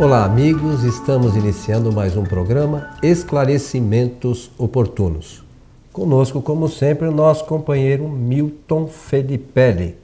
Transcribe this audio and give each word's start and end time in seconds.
Olá, 0.00 0.24
amigos. 0.24 0.82
Estamos 0.82 1.36
iniciando 1.36 1.92
mais 1.92 2.16
um 2.16 2.24
programa 2.24 2.96
Esclarecimentos 3.02 4.50
Oportunos. 4.56 5.44
Conosco, 5.92 6.40
como 6.40 6.70
sempre, 6.70 7.06
o 7.06 7.12
nosso 7.12 7.44
companheiro 7.44 8.08
Milton 8.08 8.86
Felipe. 8.86 9.96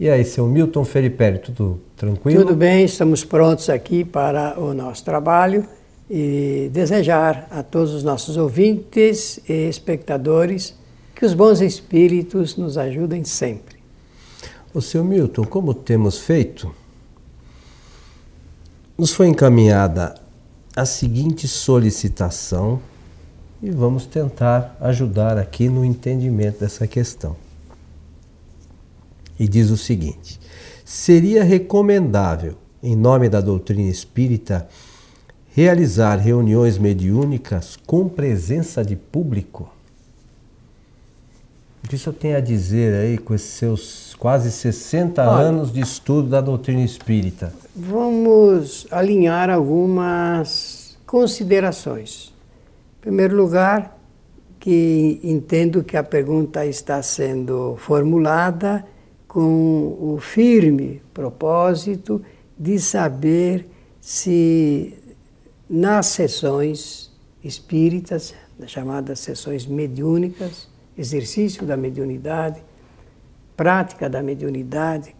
E 0.00 0.08
aí, 0.08 0.24
seu 0.24 0.46
Milton 0.46 0.86
Felipe, 0.86 1.38
tudo 1.44 1.78
tranquilo? 1.94 2.46
Tudo 2.46 2.56
bem, 2.56 2.86
estamos 2.86 3.24
prontos 3.24 3.68
aqui 3.68 4.06
para 4.06 4.58
o 4.58 4.72
nosso 4.72 5.04
trabalho 5.04 5.66
e 6.10 6.70
desejar 6.72 7.46
a 7.50 7.62
todos 7.62 7.92
os 7.92 8.02
nossos 8.02 8.38
ouvintes 8.38 9.38
e 9.46 9.68
espectadores 9.68 10.74
que 11.14 11.26
os 11.26 11.34
bons 11.34 11.60
espíritos 11.60 12.56
nos 12.56 12.78
ajudem 12.78 13.22
sempre. 13.22 13.76
O 14.72 14.80
seu 14.80 15.04
Milton, 15.04 15.44
como 15.44 15.74
temos 15.74 16.20
feito, 16.20 16.74
nos 19.02 19.12
foi 19.12 19.26
encaminhada 19.26 20.14
a 20.76 20.86
seguinte 20.86 21.48
solicitação 21.48 22.80
e 23.60 23.68
vamos 23.68 24.06
tentar 24.06 24.76
ajudar 24.80 25.38
aqui 25.38 25.68
no 25.68 25.84
entendimento 25.84 26.60
dessa 26.60 26.86
questão. 26.86 27.34
E 29.36 29.48
diz 29.48 29.70
o 29.70 29.76
seguinte: 29.76 30.38
seria 30.84 31.42
recomendável, 31.42 32.54
em 32.80 32.94
nome 32.94 33.28
da 33.28 33.40
doutrina 33.40 33.90
espírita, 33.90 34.68
realizar 35.48 36.14
reuniões 36.20 36.78
mediúnicas 36.78 37.76
com 37.84 38.08
presença 38.08 38.84
de 38.84 38.94
público? 38.94 39.68
O 41.84 41.88
que 41.88 41.96
o 41.96 41.98
senhor 41.98 42.14
tem 42.14 42.34
a 42.34 42.40
dizer 42.40 42.94
aí 42.94 43.18
com 43.18 43.34
esses 43.34 43.50
seus 43.50 44.14
quase 44.18 44.52
60 44.52 45.20
Olha, 45.20 45.48
anos 45.48 45.72
de 45.72 45.80
estudo 45.80 46.28
da 46.28 46.40
doutrina 46.40 46.82
espírita? 46.82 47.52
Vamos 47.74 48.86
alinhar 48.90 49.50
algumas 49.50 50.96
considerações. 51.04 52.32
Em 52.98 53.00
primeiro 53.00 53.36
lugar, 53.36 53.98
que 54.60 55.18
entendo 55.24 55.82
que 55.82 55.96
a 55.96 56.04
pergunta 56.04 56.64
está 56.64 57.02
sendo 57.02 57.74
formulada 57.78 58.86
com 59.26 59.96
o 60.00 60.18
firme 60.20 61.02
propósito 61.12 62.22
de 62.56 62.78
saber 62.78 63.66
se 64.00 64.94
nas 65.68 66.06
sessões 66.06 67.10
espíritas, 67.42 68.34
chamadas 68.66 69.18
sessões 69.18 69.66
mediúnicas, 69.66 70.68
exercício 70.96 71.66
da 71.66 71.76
mediunidade, 71.76 72.62
prática 73.56 74.08
da 74.08 74.22
mediunidade, 74.22 75.14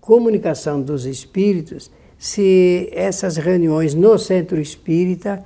comunicação 0.00 0.80
dos 0.80 1.06
espíritos, 1.06 1.90
se 2.18 2.88
essas 2.92 3.36
reuniões 3.36 3.94
no 3.94 4.18
centro 4.18 4.60
espírita 4.60 5.44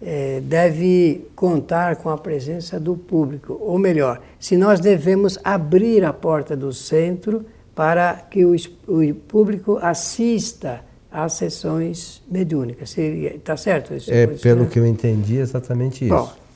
eh, 0.00 0.40
deve 0.44 1.26
contar 1.34 1.96
com 1.96 2.08
a 2.08 2.16
presença 2.16 2.78
do 2.78 2.96
público, 2.96 3.58
ou 3.60 3.78
melhor, 3.78 4.20
se 4.38 4.56
nós 4.56 4.80
devemos 4.80 5.38
abrir 5.42 6.04
a 6.04 6.12
porta 6.12 6.56
do 6.56 6.72
centro 6.72 7.44
para 7.74 8.14
que 8.14 8.44
o, 8.44 8.54
o 8.86 9.14
público 9.14 9.78
assista 9.80 10.84
às 11.10 11.34
sessões 11.34 12.22
mediúnicas. 12.30 12.96
Está 12.96 13.56
certo? 13.56 13.94
Isso 13.94 14.12
é, 14.12 14.26
pelo 14.26 14.66
que 14.66 14.78
eu 14.78 14.86
entendi, 14.86 15.36
exatamente 15.36 16.04
isso. 16.04 16.14
Bom, 16.14 16.28
é, 16.28 16.47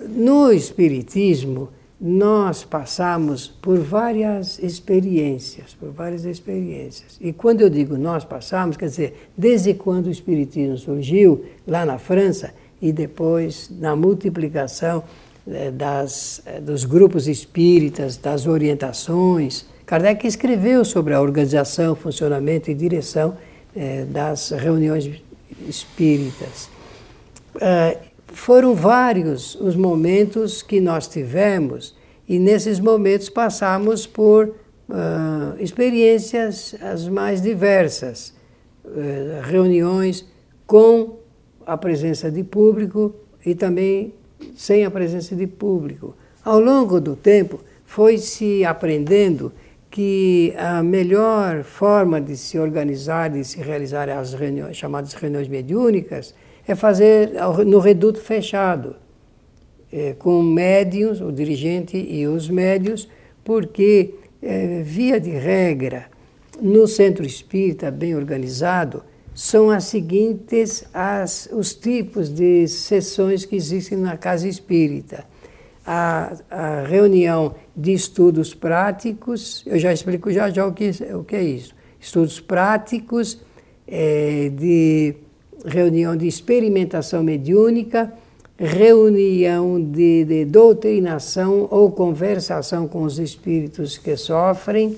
no 0.00 0.52
Espiritismo, 0.52 1.68
nós 2.00 2.64
passamos 2.64 3.48
por 3.48 3.78
várias 3.78 4.58
experiências, 4.60 5.74
por 5.74 5.90
várias 5.90 6.24
experiências. 6.24 7.16
E 7.20 7.32
quando 7.32 7.60
eu 7.60 7.68
digo 7.68 7.96
nós 7.96 8.24
passamos, 8.24 8.76
quer 8.76 8.86
dizer, 8.86 9.30
desde 9.36 9.74
quando 9.74 10.06
o 10.06 10.10
Espiritismo 10.10 10.76
surgiu, 10.76 11.44
lá 11.66 11.84
na 11.84 11.98
França, 11.98 12.52
e 12.80 12.92
depois 12.92 13.70
na 13.70 13.96
multiplicação 13.96 15.02
é, 15.50 15.70
das, 15.70 16.42
é, 16.46 16.60
dos 16.60 16.84
grupos 16.84 17.26
espíritas, 17.26 18.16
das 18.16 18.46
orientações. 18.46 19.66
Kardec 19.84 20.26
escreveu 20.26 20.84
sobre 20.84 21.14
a 21.14 21.20
organização, 21.20 21.94
funcionamento 21.94 22.70
e 22.70 22.74
direção 22.74 23.36
é, 23.74 24.04
das 24.04 24.50
reuniões 24.50 25.10
espíritas. 25.66 26.70
Foram 28.32 28.74
vários 28.74 29.54
os 29.54 29.74
momentos 29.74 30.62
que 30.62 30.80
nós 30.80 31.06
tivemos 31.08 31.96
e 32.28 32.38
nesses 32.38 32.78
momentos 32.78 33.28
passamos 33.28 34.06
por 34.06 34.48
uh, 34.48 34.54
experiências 35.58 36.74
as 36.80 37.08
mais 37.08 37.40
diversas, 37.40 38.34
uh, 38.84 39.42
reuniões 39.42 40.26
com 40.66 41.18
a 41.66 41.76
presença 41.76 42.30
de 42.30 42.44
público 42.44 43.14
e 43.44 43.54
também 43.54 44.14
sem 44.56 44.84
a 44.84 44.90
presença 44.90 45.34
de 45.34 45.46
público. 45.46 46.14
Ao 46.44 46.60
longo 46.60 47.00
do 47.00 47.16
tempo 47.16 47.60
foi 47.84 48.18
se 48.18 48.64
aprendendo 48.64 49.52
que 49.90 50.54
a 50.56 50.82
melhor 50.82 51.64
forma 51.64 52.20
de 52.20 52.36
se 52.36 52.58
organizar, 52.58 53.30
de 53.30 53.42
se 53.42 53.58
realizar 53.58 54.08
as 54.10 54.34
reuniões, 54.34 54.76
chamadas 54.76 55.14
reuniões 55.14 55.48
mediúnicas, 55.48 56.34
é 56.72 56.74
fazer 56.74 57.32
no 57.66 57.78
reduto 57.78 58.20
fechado, 58.20 58.96
é, 59.92 60.12
com 60.12 60.42
médios, 60.42 61.20
o 61.20 61.32
dirigente 61.32 61.96
e 61.96 62.26
os 62.26 62.48
médios, 62.48 63.08
porque, 63.42 64.14
é, 64.42 64.82
via 64.82 65.18
de 65.18 65.30
regra, 65.30 66.06
no 66.60 66.86
centro 66.86 67.24
espírita 67.24 67.90
bem 67.90 68.14
organizado, 68.14 69.02
são 69.34 69.70
as 69.70 69.84
seguintes 69.84 70.84
as, 70.92 71.48
os 71.52 71.74
tipos 71.74 72.28
de 72.28 72.66
sessões 72.66 73.44
que 73.44 73.56
existem 73.56 73.96
na 73.96 74.16
casa 74.16 74.48
espírita. 74.48 75.24
A, 75.86 76.36
a 76.50 76.82
reunião 76.82 77.54
de 77.74 77.94
estudos 77.94 78.52
práticos, 78.52 79.64
eu 79.64 79.78
já 79.78 79.92
explico 79.92 80.30
já 80.30 80.50
já 80.50 80.66
o 80.66 80.72
que, 80.72 80.90
o 81.14 81.24
que 81.24 81.36
é 81.36 81.42
isso. 81.42 81.74
Estudos 81.98 82.40
práticos, 82.40 83.40
é, 83.86 84.50
de 84.50 85.14
reunião 85.64 86.16
de 86.16 86.26
experimentação 86.26 87.22
mediúnica, 87.22 88.12
reunião 88.58 89.80
de, 89.80 90.24
de, 90.24 90.44
doutrinação 90.44 91.68
ou 91.70 91.92
conversação 91.92 92.88
com 92.88 93.02
os 93.02 93.18
espíritos 93.18 93.96
que 93.96 94.16
sofrem 94.16 94.96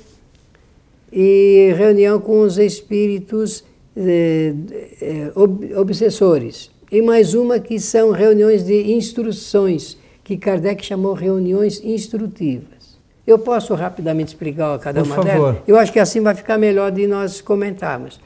e 1.12 1.75
reunião 1.76 2.20
com 2.20 2.41
os 2.41 2.56
espíritos 2.59 3.65
eh, 3.97 4.54
eh, 5.00 5.32
obsessores. 5.76 6.70
E 6.91 7.03
mais 7.03 7.34
uma 7.34 7.60
que 7.60 7.78
são 7.78 8.10
reuniões 8.10 8.65
de 8.65 8.93
instruções, 8.93 9.97
que 10.25 10.37
Kardec 10.37 10.84
chamou 10.84 11.12
reuniões 11.12 11.82
instrutivas. 11.84 12.99
Eu 13.26 13.38
posso 13.38 13.75
rapidamente 13.75 14.28
explicar 14.28 14.78
cada 14.78 15.03
Por 15.03 15.06
uma 15.06 15.16
favor. 15.16 15.31
delas? 15.31 15.56
Eu 15.66 15.76
acho 15.76 15.93
que 15.93 16.00
assim 16.00 16.20
vai 16.20 16.34
ficar 16.34 16.59
melhor 16.59 16.91
de 16.91 17.06
nós 17.06 17.41
comentarmos. 17.41 18.19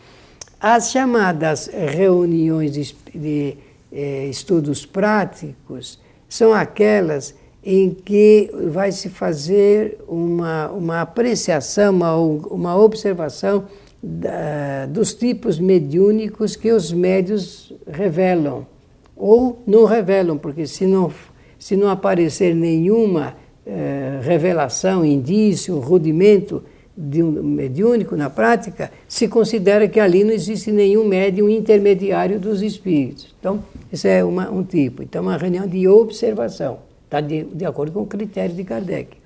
As 0.66 0.92
chamadas 0.92 1.66
reuniões 1.66 2.72
de, 2.72 2.97
de 3.14 3.56
eh, 3.92 4.28
estudos 4.30 4.86
práticos 4.86 6.00
são 6.26 6.54
aquelas 6.54 7.34
em 7.62 7.91
que 7.91 8.50
vai 8.72 8.91
se 8.91 9.10
fazer 9.10 9.98
uma, 10.08 10.70
uma 10.70 11.02
apreciação, 11.02 11.92
uma, 11.92 12.16
uma 12.16 12.76
observação 12.78 13.66
da, 14.02 14.86
dos 14.86 15.12
tipos 15.12 15.58
mediúnicos 15.58 16.56
que 16.56 16.72
os 16.72 16.91
médios 16.91 17.70
revelam 17.86 18.66
ou 19.14 19.62
não 19.66 19.84
revelam, 19.84 20.38
porque 20.38 20.66
se 20.66 20.86
não, 20.86 21.12
se 21.58 21.76
não 21.76 21.91
aparecer 21.91 22.54
nenhuma 22.54 23.37
eh, 23.67 24.19
revelação, 24.22 25.05
indício, 25.05 25.78
rudimento 25.78 26.64
mediúnico 26.96 28.17
na 28.17 28.31
prática, 28.31 28.91
se 29.08 29.26
considera 29.26 29.88
que 29.88 29.99
ali 29.99 30.23
não 30.23 30.32
existe 30.32 30.70
nenhum 30.70 31.06
médium 31.06 31.49
intermediário 31.49 32.38
dos 32.38 32.62
espíritos. 32.62 33.35
Então, 33.41 33.64
esse 33.93 34.08
é 34.08 34.25
uma, 34.25 34.50
um 34.50 34.62
tipo. 34.62 35.02
Então, 35.02 35.23
uma 35.23 35.37
reunião 35.37 35.67
de 35.67 35.88
observação, 35.88 36.79
está 37.05 37.20
de, 37.20 37.44
de 37.44 37.64
acordo 37.64 37.93
com 37.93 38.02
o 38.02 38.06
critério 38.06 38.55
de 38.55 38.62
Kardec. 38.62 39.17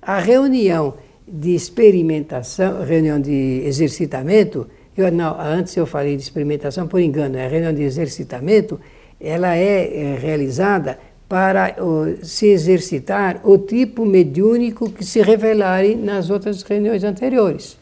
A 0.00 0.18
reunião 0.18 0.94
de 1.26 1.54
experimentação, 1.54 2.82
reunião 2.84 3.20
de 3.20 3.62
exercitamento, 3.64 4.66
eu, 4.96 5.10
não, 5.10 5.40
antes 5.40 5.76
eu 5.76 5.86
falei 5.86 6.16
de 6.16 6.22
experimentação 6.22 6.86
por 6.86 7.00
engano, 7.00 7.38
a 7.38 7.46
reunião 7.46 7.72
de 7.72 7.82
exercitamento, 7.82 8.80
ela 9.20 9.56
é, 9.56 10.14
é 10.14 10.18
realizada 10.18 10.98
para 11.30 11.76
se 12.24 12.48
exercitar 12.48 13.40
o 13.44 13.56
tipo 13.56 14.04
mediúnico 14.04 14.90
que 14.90 15.04
se 15.04 15.22
revelarem 15.22 15.94
nas 15.94 16.28
outras 16.28 16.60
reuniões 16.62 17.04
anteriores. 17.04 17.78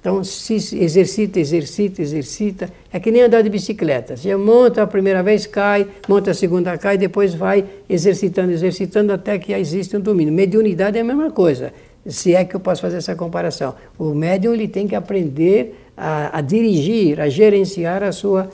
Então, 0.00 0.22
se 0.22 0.54
exercita, 0.54 1.40
exercita, 1.40 2.00
exercita, 2.00 2.70
é 2.92 3.00
que 3.00 3.10
nem 3.10 3.22
andar 3.22 3.42
de 3.42 3.50
bicicleta. 3.50 4.16
Você 4.16 4.36
monta 4.36 4.84
a 4.84 4.86
primeira 4.86 5.24
vez, 5.24 5.44
cai, 5.44 5.88
monta 6.08 6.30
a 6.30 6.34
segunda, 6.34 6.78
cai, 6.78 6.96
depois 6.96 7.34
vai 7.34 7.64
exercitando, 7.90 8.52
exercitando 8.52 9.12
até 9.12 9.40
que 9.40 9.52
existe 9.52 9.96
um 9.96 10.00
domínio. 10.00 10.32
Mediunidade 10.32 10.96
é 10.96 11.00
a 11.00 11.04
mesma 11.04 11.32
coisa. 11.32 11.72
se 12.06 12.32
é 12.32 12.44
que 12.44 12.54
eu 12.54 12.60
posso 12.60 12.80
fazer 12.80 12.98
essa 12.98 13.16
comparação. 13.16 13.74
O 13.98 14.14
médium 14.14 14.54
ele 14.54 14.68
tem 14.68 14.86
que 14.86 14.94
aprender 14.94 15.74
a, 15.96 16.38
a 16.38 16.40
dirigir, 16.40 17.20
a 17.20 17.28
gerenciar 17.28 18.04
a 18.04 18.12
sua 18.12 18.48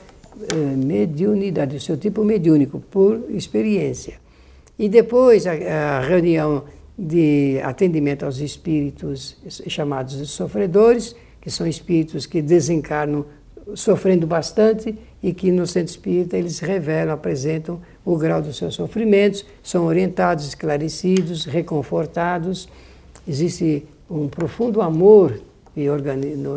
mediunidade, 0.77 1.77
o 1.77 1.81
seu 1.81 1.97
tipo 1.97 2.25
mediúnico, 2.25 2.81
por 2.91 3.25
experiência. 3.31 4.15
E 4.79 4.89
depois 4.89 5.47
a, 5.47 5.53
a 5.53 6.01
reunião 6.01 6.65
de 6.99 7.61
atendimento 7.63 8.25
aos 8.25 8.39
espíritos 8.39 9.37
chamados 9.69 10.19
de 10.19 10.27
sofredores, 10.27 11.15
que 11.41 11.51
são 11.51 11.67
espíritos 11.67 12.27
que 12.27 12.41
desencarnam 12.41 13.27
sofrendo 13.75 14.27
bastante 14.27 14.97
e 15.23 15.33
que 15.33 15.51
no 15.51 15.67
centro 15.67 15.91
espírita 15.91 16.37
eles 16.37 16.59
revelam, 16.59 17.15
apresentam 17.15 17.81
o 18.05 18.17
grau 18.17 18.43
dos 18.43 18.57
seus 18.57 18.75
sofrimentos, 18.75 19.45
são 19.63 19.87
orientados, 19.87 20.47
esclarecidos, 20.47 21.47
reconfortados. 21.47 22.69
Existe 23.27 23.87
um 24.11 24.29
profundo 24.29 24.83
amor 24.83 25.41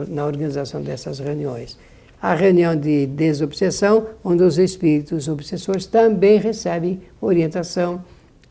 na 0.10 0.26
organização 0.26 0.82
dessas 0.82 1.20
reuniões. 1.20 1.78
A 2.22 2.34
reunião 2.34 2.76
de 2.76 3.06
desobsessão, 3.06 4.08
onde 4.24 4.44
os 4.44 4.58
espíritos 4.58 5.28
obsessores 5.28 5.86
também 5.86 6.40
recebem 6.40 7.02
orientação, 7.22 8.04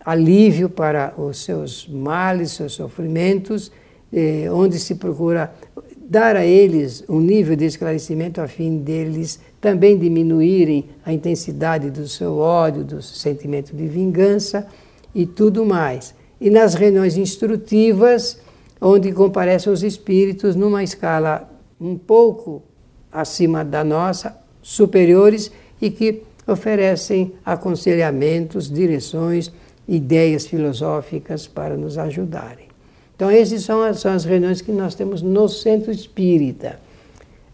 alívio 0.05 0.71
para 0.71 1.13
os 1.19 1.45
seus 1.45 1.89
males, 1.89 2.53
seus 2.53 2.75
sofrimentos, 2.75 3.73
eh, 4.13 4.49
onde 4.53 4.79
se 4.79 4.95
procura 4.95 5.53
dar 6.09 6.37
a 6.37 6.47
eles 6.47 7.05
um 7.09 7.21
nível 7.21 7.57
de 7.57 7.65
esclarecimento 7.65 8.41
a 8.41 8.47
fim 8.47 8.79
deles 8.79 9.41
também 9.61 9.99
diminuírem 9.99 10.85
a 11.05 11.13
intensidade 11.13 11.91
do 11.91 12.07
seu 12.07 12.39
ódio, 12.39 12.85
do 12.85 13.03
sentimento 13.03 13.75
de 13.75 13.89
vingança 13.89 14.65
e 15.13 15.27
tudo 15.27 15.67
mais. 15.67 16.15
E 16.41 16.51
nas 16.51 16.75
reuniões 16.75 17.17
instrutivas, 17.17 18.39
onde 18.81 19.11
comparecem 19.11 19.73
os 19.73 19.83
espíritos 19.83 20.55
numa 20.55 20.85
escala 20.85 21.51
um 21.81 21.97
pouco 21.99 22.63
acima 23.17 23.65
da 23.65 23.83
nossa, 23.83 24.37
superiores, 24.63 25.51
e 25.81 25.91
que 25.91 26.23
oferecem 26.47 27.33
aconselhamentos, 27.45 28.71
direções, 28.71 29.51
ideias 29.89 30.47
filosóficas 30.47 31.47
para 31.47 31.77
nos 31.77 31.97
ajudarem. 31.97 32.67
Então, 33.15 33.31
essas 33.31 33.63
são 33.63 33.83
as, 33.83 34.01
são 34.01 34.13
as 34.13 34.25
reuniões 34.25 34.61
que 34.61 34.71
nós 34.71 34.95
temos 34.95 35.23
no 35.23 35.49
centro 35.49 35.91
espírita. 35.91 36.79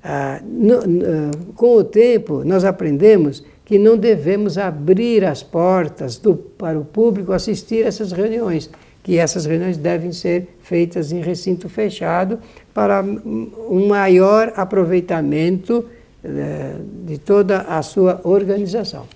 Ah, 0.03 0.41
no, 0.45 0.85
no, 0.85 1.53
com 1.55 1.77
o 1.77 1.85
tempo, 1.85 2.43
nós 2.45 2.65
aprendemos 2.65 3.45
que 3.65 3.79
não 3.79 3.97
devemos 3.97 4.59
abrir 4.59 5.25
as 5.25 5.43
portas 5.43 6.17
do, 6.17 6.35
para 6.35 6.79
o 6.79 6.85
público 6.85 7.33
assistir 7.33 7.87
essas 7.87 8.13
reuniões, 8.13 8.71
que 9.03 9.19
essas 9.19 9.47
reuniões 9.47 9.77
devem 9.77 10.13
ser 10.13 10.57
feitas 10.61 11.13
em 11.13 11.21
recinto 11.21 11.69
fechado 11.69 12.39
para 12.75 13.03
um 13.03 13.87
maior 13.89 14.53
aproveitamento 14.57 15.85
eh, 16.25 16.77
de 17.05 17.19
toda 17.19 17.63
a 17.63 17.83
sua 17.83 18.21
organização. 18.25 19.07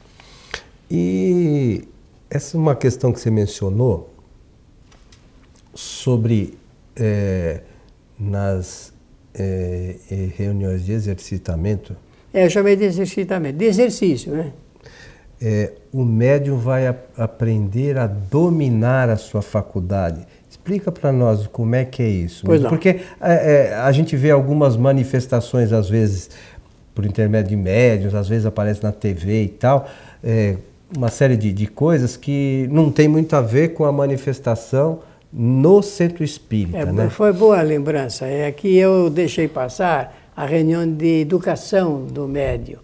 E 0.91 1.85
essa 2.31 2.57
é 2.57 2.61
uma 2.61 2.75
questão 2.75 3.13
que 3.13 3.21
você 3.21 3.31
mencionou 3.31 4.11
sobre 5.75 6.55
é, 6.97 7.61
nas 8.19 8.93
é, 9.35 9.97
reuniões 10.37 10.85
de 10.85 10.93
exercitamento. 10.93 11.95
É, 12.37 12.45
eu 12.45 12.51
chamei 12.51 12.77
de 12.77 12.85
exercitamento, 12.85 13.57
de 13.57 13.65
exercício, 13.65 14.31
né? 14.31 14.53
É, 15.41 15.73
o 15.91 16.05
médium 16.05 16.59
vai 16.59 16.87
a, 16.87 16.95
aprender 17.17 17.97
a 17.97 18.07
dominar 18.07 19.09
a 19.09 19.17
sua 19.17 19.41
faculdade. 19.41 20.27
Explica 20.51 20.93
para 20.93 21.11
nós 21.11 21.47
como 21.47 21.75
é 21.75 21.87
que 21.87 22.03
é 22.03 22.09
isso. 22.09 22.45
Pois 22.45 22.61
não. 22.61 22.69
Porque 22.69 23.01
é, 23.21 23.71
é, 23.71 23.75
a 23.75 23.91
gente 23.91 24.15
vê 24.17 24.31
algumas 24.31 24.77
manifestações, 24.77 25.73
às 25.73 25.89
vezes, 25.89 26.29
por 26.95 27.07
intermédio 27.07 27.51
de 27.51 27.57
médiums, 27.57 28.15
às 28.15 28.29
vezes 28.29 28.45
aparece 28.45 28.83
na 28.83 28.93
TV 28.93 29.45
e 29.45 29.49
tal, 29.49 29.89
é, 30.23 30.57
uma 30.95 31.09
série 31.09 31.39
de, 31.39 31.55
de 31.55 31.67
coisas 31.67 32.19
que 32.19 32.69
não 32.71 32.91
tem 32.91 33.09
muito 33.09 33.35
a 33.35 33.41
ver 33.41 33.69
com 33.69 33.87
a 33.87 33.93
manifestação 33.93 35.01
no 35.33 35.81
centro 35.83 36.23
espírita. 36.23 36.79
É, 36.79 36.93
né? 36.93 37.09
Foi 37.09 37.33
boa 37.33 37.59
a 37.59 37.63
lembrança. 37.63 38.27
É 38.27 38.53
que 38.53 38.77
eu 38.77 39.09
deixei 39.09 39.49
passar 39.49 40.16
a 40.37 40.45
reunião 40.45 40.87
de 40.87 41.23
educação 41.23 42.05
do 42.05 42.29
médio. 42.29 42.81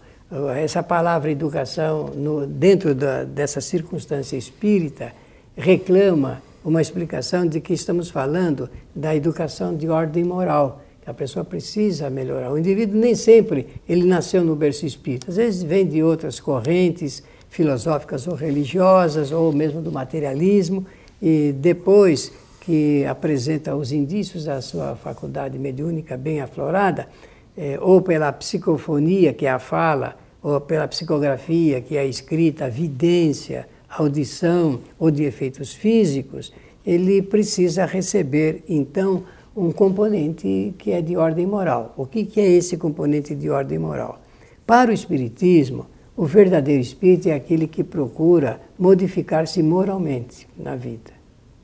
Essa 0.57 0.83
palavra 0.83 1.31
educação, 1.31 2.07
no, 2.07 2.47
dentro 2.47 2.95
da, 2.95 3.25
dessa 3.25 3.61
circunstância 3.61 4.35
espírita, 4.35 5.13
reclama 5.55 6.43
uma 6.65 6.81
explicação 6.81 7.47
de 7.47 7.61
que 7.61 7.75
estamos 7.75 8.09
falando 8.09 8.71
da 8.95 9.15
educação 9.15 9.77
de 9.77 9.89
ordem 9.91 10.25
moral, 10.25 10.83
que 11.03 11.11
a 11.11 11.13
pessoa 11.13 11.45
precisa 11.45 12.09
melhorar. 12.09 12.51
O 12.51 12.57
indivíduo 12.57 12.99
nem 12.99 13.15
sempre 13.15 13.67
ele 13.87 14.07
nasceu 14.07 14.43
no 14.43 14.57
berço 14.57 14.87
espírita, 14.87 15.27
às 15.29 15.37
vezes 15.37 15.63
vem 15.63 15.87
de 15.87 16.03
outras 16.03 16.41
correntes 16.41 17.23
filosóficas 17.51 18.27
ou 18.27 18.35
religiosas, 18.35 19.31
ou 19.31 19.53
mesmo 19.53 19.83
do 19.83 19.93
materialismo, 19.93 20.87
e 21.21 21.55
depois 21.59 22.33
que 22.63 23.05
apresenta 23.05 23.77
os 23.77 23.93
indícios 23.93 24.47
da 24.47 24.63
sua 24.63 24.97
faculdade 24.97 25.59
mediúnica 25.59 26.17
bem 26.17 26.41
aflorada, 26.41 27.09
é, 27.57 27.79
ou 27.81 28.01
pela 28.01 28.33
psicofonia, 28.33 29.33
que 29.33 29.47
é 29.47 29.51
a 29.51 29.59
fala, 29.59 30.17
ou 30.43 30.61
pela 30.61 30.89
psicografia, 30.89 31.81
que 31.81 31.97
é 31.97 32.01
a 32.01 32.05
escrita, 32.05 32.67
a 32.67 32.69
vidência, 32.69 33.69
a 33.89 34.03
audição 34.03 34.81
ou 34.99 35.11
de 35.11 35.25
efeitos 35.25 35.73
físicos, 35.73 36.53
ele 36.85 37.23
precisa 37.23 37.85
receber, 37.85 38.65
então, 38.69 39.25
um 39.57 39.71
componente 39.71 40.75
que 40.79 40.91
é 40.93 41.03
de 41.03 41.17
ordem 41.17 41.47
moral. 41.47 41.93
O 41.97 42.07
que, 42.07 42.25
que 42.25 42.41
é 42.41 42.49
esse 42.49 42.77
componente 42.77 43.35
de 43.35 43.51
ordem 43.51 43.79
moral? 43.79 44.21
Para 44.67 44.91
o 44.91 44.95
Espiritismo, 44.95 45.87
o 46.17 46.25
verdadeiro 46.25 46.81
espírito 46.81 47.29
é 47.29 47.35
aquele 47.35 47.67
que 47.67 47.85
procura 47.85 48.61
modificar-se 48.79 49.63
moralmente 49.63 50.49
na 50.57 50.77
vida. 50.77 51.11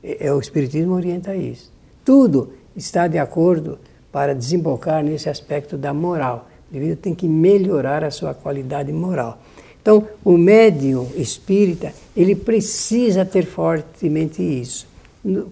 É, 0.03 0.27
é, 0.27 0.33
o 0.33 0.39
Espiritismo 0.39 0.93
orienta 0.93 1.35
isso. 1.35 1.71
Tudo 2.05 2.53
está 2.75 3.07
de 3.07 3.17
acordo 3.17 3.79
para 4.11 4.33
desembocar 4.33 5.03
nesse 5.03 5.29
aspecto 5.29 5.77
da 5.77 5.93
moral. 5.93 6.47
O 6.71 6.75
indivíduo 6.75 6.97
tem 6.97 7.15
que 7.15 7.27
melhorar 7.27 8.03
a 8.03 8.11
sua 8.11 8.33
qualidade 8.33 8.91
moral. 8.91 9.39
Então, 9.81 10.07
o 10.23 10.37
médium 10.37 11.07
espírita, 11.15 11.93
ele 12.15 12.35
precisa 12.35 13.25
ter 13.25 13.45
fortemente 13.45 14.41
isso. 14.41 14.87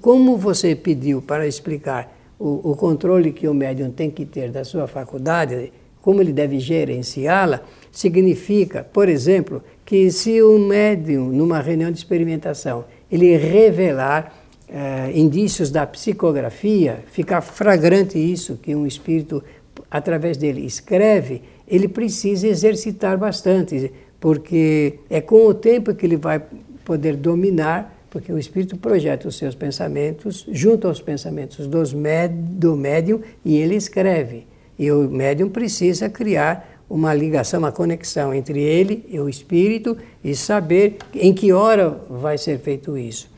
Como 0.01 0.37
você 0.37 0.75
pediu 0.75 1.21
para 1.21 1.47
explicar 1.47 2.15
o, 2.39 2.71
o 2.71 2.75
controle 2.75 3.31
que 3.31 3.47
o 3.47 3.53
médium 3.53 3.91
tem 3.91 4.11
que 4.11 4.25
ter 4.25 4.51
da 4.51 4.63
sua 4.63 4.87
faculdade, 4.87 5.71
como 6.01 6.21
ele 6.21 6.31
deve 6.31 6.59
gerenciá-la, 6.59 7.61
significa, 7.91 8.85
por 8.93 9.09
exemplo, 9.09 9.63
que 9.85 10.11
se 10.11 10.41
o 10.41 10.59
médium, 10.59 11.29
numa 11.29 11.59
reunião 11.59 11.91
de 11.91 11.97
experimentação, 11.97 12.85
ele 13.11 13.35
revelar 13.37 14.33
eh, 14.69 15.11
indícios 15.15 15.71
da 15.71 15.87
psicografia, 15.87 17.03
ficar 17.11 17.41
fragrante 17.41 18.19
isso, 18.19 18.57
que 18.57 18.75
um 18.75 18.85
espírito, 18.85 19.43
através 19.89 20.35
dele, 20.35 20.65
escreve, 20.65 21.41
ele 21.67 21.87
precisa 21.87 22.47
exercitar 22.47 23.17
bastante, 23.17 23.91
porque 24.19 24.99
é 25.09 25.21
com 25.21 25.47
o 25.47 25.53
tempo 25.53 25.93
que 25.95 26.05
ele 26.05 26.17
vai 26.17 26.41
poder 26.83 27.15
dominar, 27.15 27.95
porque 28.09 28.31
o 28.31 28.37
espírito 28.37 28.77
projeta 28.77 29.27
os 29.27 29.37
seus 29.37 29.55
pensamentos 29.55 30.45
junto 30.51 30.87
aos 30.87 31.01
pensamentos 31.01 31.67
dos 31.67 31.93
do 32.31 32.75
médium 32.75 33.21
e 33.45 33.57
ele 33.57 33.75
escreve. 33.75 34.47
E 34.79 34.91
o 34.91 35.09
médium 35.09 35.49
precisa 35.49 36.09
criar 36.09 36.83
uma 36.89 37.13
ligação, 37.13 37.59
uma 37.59 37.71
conexão 37.71 38.33
entre 38.33 38.61
ele 38.61 39.05
e 39.09 39.19
o 39.19 39.27
espírito 39.27 39.97
e 40.23 40.35
saber 40.35 40.97
em 41.13 41.33
que 41.33 41.51
hora 41.51 41.89
vai 42.09 42.37
ser 42.37 42.59
feito 42.59 42.97
isso. 42.97 43.29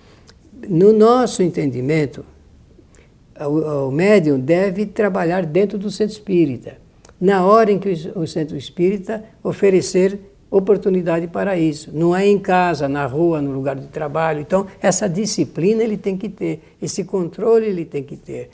No 0.67 0.91
nosso 0.91 1.41
entendimento, 1.43 2.25
o, 3.39 3.87
o 3.87 3.91
médium 3.91 4.39
deve 4.39 4.85
trabalhar 4.85 5.45
dentro 5.45 5.77
do 5.77 5.89
centro 5.89 6.13
espírita, 6.13 6.77
na 7.19 7.45
hora 7.45 7.71
em 7.71 7.79
que 7.79 7.89
o 8.15 8.25
centro 8.27 8.57
espírita 8.57 9.23
oferecer 9.43 10.19
oportunidade 10.51 11.27
para 11.27 11.57
isso. 11.57 11.91
Não 11.93 12.15
é 12.15 12.27
em 12.27 12.39
casa, 12.39 12.87
na 12.87 13.05
rua, 13.05 13.41
no 13.41 13.51
lugar 13.51 13.75
de 13.75 13.87
trabalho. 13.87 14.41
Então, 14.41 14.65
essa 14.81 15.07
disciplina 15.07 15.83
ele 15.83 15.97
tem 15.97 16.17
que 16.17 16.27
ter, 16.27 16.61
esse 16.81 17.03
controle 17.03 17.67
ele 17.67 17.85
tem 17.85 18.03
que 18.03 18.17
ter. 18.17 18.49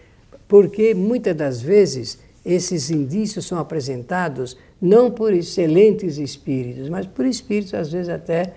Porque 0.47 0.93
muitas 0.93 1.35
das 1.35 1.61
vezes 1.61 2.19
esses 2.45 2.91
indícios 2.91 3.45
são 3.45 3.57
apresentados 3.57 4.55
não 4.79 5.09
por 5.09 5.33
excelentes 5.33 6.17
espíritos, 6.17 6.89
mas 6.89 7.07
por 7.07 7.25
espíritos, 7.25 7.73
às 7.73 7.91
vezes, 7.91 8.09
até, 8.09 8.53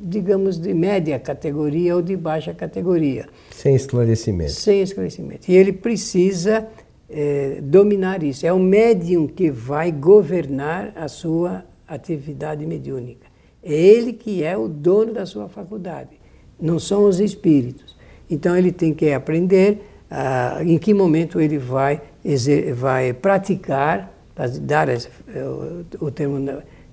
digamos, 0.00 0.58
de 0.58 0.72
média 0.72 1.18
categoria 1.18 1.94
ou 1.94 2.02
de 2.02 2.16
baixa 2.16 2.54
categoria. 2.54 3.26
Sem 3.50 3.74
esclarecimento. 3.74 4.52
Sem 4.52 4.80
esclarecimento. 4.80 5.50
E 5.50 5.54
ele 5.54 5.72
precisa 5.72 6.66
eh, 7.10 7.58
dominar 7.62 8.22
isso. 8.22 8.46
É 8.46 8.52
o 8.52 8.58
médium 8.58 9.26
que 9.26 9.50
vai 9.50 9.92
governar 9.92 10.92
a 10.96 11.08
sua 11.08 11.64
atividade 11.86 12.64
mediúnica. 12.64 13.26
É 13.62 13.74
ele 13.74 14.14
que 14.14 14.42
é 14.42 14.56
o 14.56 14.66
dono 14.66 15.12
da 15.12 15.26
sua 15.26 15.48
faculdade, 15.48 16.18
não 16.60 16.78
são 16.78 17.04
os 17.04 17.20
espíritos. 17.20 17.96
Então 18.28 18.56
ele 18.56 18.72
tem 18.72 18.94
que 18.94 19.12
aprender 19.12 19.82
ah, 20.10 20.58
em 20.64 20.78
que 20.78 20.92
momento 20.92 21.40
ele 21.40 21.58
vai, 21.58 22.00
vai 22.74 23.12
praticar, 23.12 24.12
dar 24.62 24.88
o, 24.88 26.06
o 26.06 26.10
termo, 26.10 26.38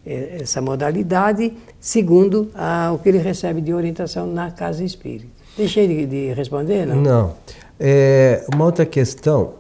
essa 0.06 0.62
modalidade, 0.62 1.54
segundo 1.80 2.50
ah, 2.56 2.92
o 2.94 3.00
que 3.00 3.10
ele 3.10 3.18
recebe 3.18 3.62
de 3.62 3.74
orientação 3.74 4.26
na 4.26 4.52
casa 4.52 4.84
espírita. 4.84 5.28
Deixei 5.58 5.88
de, 5.88 6.06
de 6.06 6.34
responder, 6.34 6.86
não? 6.86 7.02
Não. 7.02 7.36
É, 7.80 8.46
uma 8.54 8.66
outra 8.66 8.86
questão, 8.86 9.54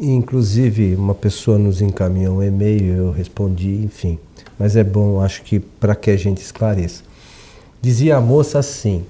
inclusive 0.00 0.94
uma 0.94 1.14
pessoa 1.14 1.58
nos 1.58 1.80
encaminhou 1.80 2.38
um 2.38 2.42
e-mail, 2.42 2.96
eu 2.96 3.10
respondi, 3.10 3.82
enfim. 3.84 4.18
Mas 4.58 4.76
é 4.76 4.84
bom, 4.84 5.20
acho 5.20 5.42
que 5.42 5.60
para 5.60 5.94
que 5.94 6.10
a 6.10 6.16
gente 6.16 6.42
esclareça. 6.42 7.02
Dizia 7.80 8.16
a 8.16 8.20
moça 8.20 8.58
assim: 8.58 9.04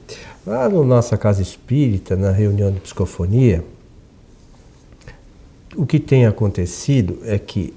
lá 0.46 0.68
na 0.68 0.82
nossa 0.82 1.16
casa 1.16 1.42
espírita, 1.42 2.16
na 2.16 2.30
reunião 2.30 2.70
de 2.70 2.80
psicofonia, 2.80 3.64
o 5.76 5.86
que 5.86 5.98
tem 5.98 6.26
acontecido 6.26 7.18
é 7.24 7.38
que 7.38 7.72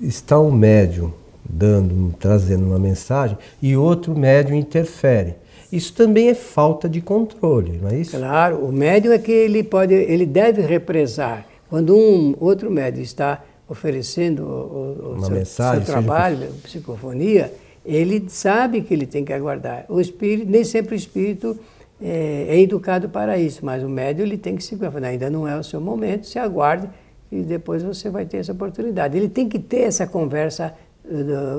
está 0.00 0.38
um 0.38 0.50
médium 0.50 1.12
dando, 1.48 2.14
trazendo 2.18 2.64
uma 2.66 2.78
mensagem 2.78 3.36
e 3.60 3.76
outro 3.76 4.16
médium 4.16 4.56
interfere. 4.56 5.36
Isso 5.70 5.92
também 5.92 6.28
é 6.28 6.34
falta 6.34 6.88
de 6.88 7.00
controle, 7.00 7.80
não 7.82 7.90
é 7.90 7.98
isso? 7.98 8.16
Claro, 8.16 8.64
o 8.64 8.72
médium 8.72 9.12
é 9.12 9.18
que 9.18 9.32
ele 9.32 9.62
pode, 9.62 9.92
ele 9.92 10.24
deve 10.24 10.62
represar. 10.62 11.46
Quando 11.68 11.96
um 11.96 12.34
outro 12.38 12.70
médium 12.70 13.02
está 13.02 13.42
oferecendo 13.68 14.44
o, 14.44 15.16
o 15.16 15.20
seu, 15.20 15.34
mensagem, 15.34 15.84
seu 15.84 15.92
trabalho, 15.92 16.38
seja... 16.38 16.52
psicofonia, 16.62 17.52
ele 17.84 18.24
sabe 18.28 18.82
que 18.82 18.94
ele 18.94 19.06
tem 19.06 19.24
que 19.24 19.32
aguardar. 19.32 19.84
O 19.88 20.00
espírito, 20.00 20.50
nem 20.50 20.64
sempre 20.64 20.94
o 20.94 20.96
espírito 20.96 21.58
é, 22.00 22.46
é 22.48 22.60
educado 22.60 23.08
para 23.08 23.36
isso, 23.38 23.64
mas 23.64 23.82
o 23.82 23.88
médium 23.88 24.26
ele 24.26 24.38
tem 24.38 24.56
que 24.56 24.62
se 24.62 24.78
ainda 25.02 25.28
não 25.28 25.46
é 25.46 25.58
o 25.58 25.64
seu 25.64 25.80
momento, 25.80 26.26
se 26.26 26.38
aguarde 26.38 26.88
e 27.32 27.42
depois 27.42 27.82
você 27.82 28.08
vai 28.08 28.24
ter 28.24 28.38
essa 28.38 28.52
oportunidade. 28.52 29.16
Ele 29.16 29.28
tem 29.28 29.48
que 29.48 29.58
ter 29.58 29.80
essa 29.80 30.06
conversa 30.06 30.74